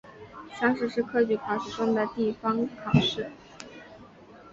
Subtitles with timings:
[0.55, 3.29] 乡试是科举考试中的地方考试。